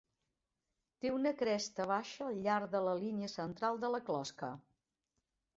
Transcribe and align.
Té 1.03 1.11
una 1.17 1.33
cresta 1.41 1.87
baixa 1.93 2.25
al 2.29 2.41
llarg 2.47 2.73
de 2.77 2.83
la 2.89 2.97
línia 3.05 3.31
central 3.37 3.81
de 3.85 3.93
la 3.97 4.01
closca. 4.11 4.55